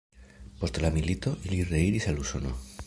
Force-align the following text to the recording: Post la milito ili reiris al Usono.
Post 0.61 0.79
la 0.85 0.91
milito 0.95 1.35
ili 1.49 1.63
reiris 1.73 2.13
al 2.13 2.23
Usono. 2.27 2.59